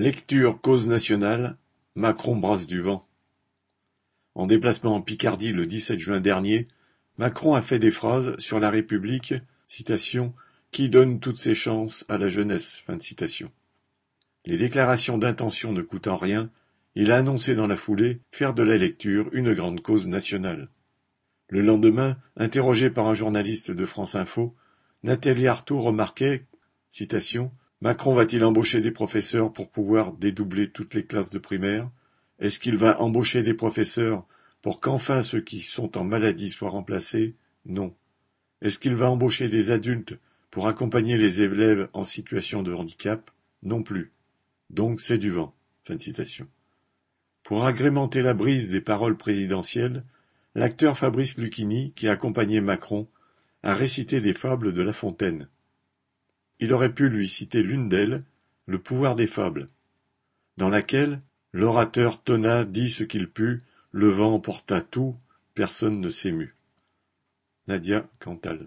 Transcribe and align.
Lecture 0.00 0.58
Cause 0.62 0.86
nationale, 0.86 1.58
Macron 1.94 2.34
brasse 2.34 2.66
du 2.66 2.80
vent. 2.80 3.06
En 4.34 4.46
déplacement 4.46 4.94
en 4.94 5.02
Picardie 5.02 5.52
le 5.52 5.66
dix-sept 5.66 6.00
juin 6.00 6.22
dernier, 6.22 6.64
Macron 7.18 7.52
a 7.52 7.60
fait 7.60 7.78
des 7.78 7.90
phrases 7.90 8.34
sur 8.38 8.60
la 8.60 8.70
République 8.70 9.34
citation, 9.66 10.32
qui 10.70 10.88
donne 10.88 11.20
toutes 11.20 11.38
ses 11.38 11.54
chances 11.54 12.06
à 12.08 12.16
la 12.16 12.30
jeunesse? 12.30 12.82
Fin 12.86 12.96
de 12.96 13.02
citation. 13.02 13.52
Les 14.46 14.56
déclarations 14.56 15.18
d'intention 15.18 15.74
ne 15.74 15.82
coûtant 15.82 16.16
rien, 16.16 16.48
il 16.94 17.10
a 17.10 17.18
annoncé 17.18 17.54
dans 17.54 17.66
la 17.66 17.76
foulée 17.76 18.20
faire 18.32 18.54
de 18.54 18.62
la 18.62 18.78
lecture 18.78 19.28
une 19.34 19.52
grande 19.52 19.82
cause 19.82 20.06
nationale. 20.06 20.70
Le 21.48 21.60
lendemain, 21.60 22.16
interrogé 22.38 22.88
par 22.88 23.06
un 23.06 23.12
journaliste 23.12 23.70
de 23.70 23.84
France 23.84 24.14
Info, 24.14 24.56
Nathalie 25.02 25.46
Arthaud 25.46 25.82
remarquait 25.82 26.46
citation, 26.90 27.52
Macron 27.82 28.14
va-t-il 28.14 28.44
embaucher 28.44 28.82
des 28.82 28.90
professeurs 28.90 29.54
pour 29.54 29.70
pouvoir 29.70 30.12
dédoubler 30.12 30.70
toutes 30.70 30.92
les 30.92 31.06
classes 31.06 31.30
de 31.30 31.38
primaire? 31.38 31.90
Est-ce 32.38 32.60
qu'il 32.60 32.76
va 32.76 33.00
embaucher 33.00 33.42
des 33.42 33.54
professeurs 33.54 34.26
pour 34.60 34.80
qu'enfin 34.80 35.22
ceux 35.22 35.40
qui 35.40 35.60
sont 35.60 35.96
en 35.96 36.04
maladie 36.04 36.50
soient 36.50 36.68
remplacés? 36.68 37.32
Non. 37.64 37.94
Est-ce 38.60 38.78
qu'il 38.78 38.96
va 38.96 39.10
embaucher 39.10 39.48
des 39.48 39.70
adultes 39.70 40.18
pour 40.50 40.68
accompagner 40.68 41.16
les 41.16 41.40
élèves 41.40 41.88
en 41.94 42.04
situation 42.04 42.62
de 42.62 42.74
handicap? 42.74 43.30
Non 43.62 43.82
plus. 43.82 44.10
Donc 44.68 45.00
c'est 45.00 45.18
du 45.18 45.30
vent. 45.30 45.54
Fin 45.84 45.94
de 45.94 46.02
citation. 46.02 46.46
Pour 47.42 47.64
agrémenter 47.64 48.20
la 48.20 48.34
brise 48.34 48.68
des 48.68 48.82
paroles 48.82 49.16
présidentielles, 49.16 50.02
l'acteur 50.54 50.98
Fabrice 50.98 51.38
Lucchini, 51.38 51.92
qui 51.94 52.08
accompagnait 52.08 52.60
Macron, 52.60 53.08
a 53.62 53.72
récité 53.72 54.20
des 54.20 54.34
fables 54.34 54.74
de 54.74 54.82
La 54.82 54.92
Fontaine. 54.92 55.48
Il 56.60 56.72
aurait 56.72 56.94
pu 56.94 57.08
lui 57.08 57.28
citer 57.28 57.62
l'une 57.62 57.88
d'elles, 57.88 58.22
Le 58.66 58.78
pouvoir 58.78 59.16
des 59.16 59.26
fables, 59.26 59.66
dans 60.56 60.68
laquelle 60.68 61.18
l'orateur 61.52 62.22
tonna 62.22 62.64
dit 62.64 62.90
ce 62.90 63.02
qu'il 63.02 63.28
put, 63.28 63.58
le 63.90 64.08
vent 64.08 64.34
emporta 64.34 64.80
tout, 64.80 65.16
personne 65.54 66.00
ne 66.00 66.10
s'émut. 66.10 66.54
Nadia 67.66 68.08
Cantal 68.20 68.66